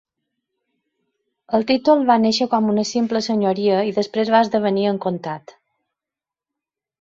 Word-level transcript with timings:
El 1.57 1.65
títol 1.71 2.01
va 2.07 2.15
néixer 2.23 2.47
com 2.53 2.71
una 2.71 2.85
simple 2.93 3.21
senyoria 3.27 3.77
i 3.91 3.93
després 3.99 4.33
va 4.37 4.41
esdevenir 4.47 4.89
en 4.95 4.99
comtat. 5.05 5.55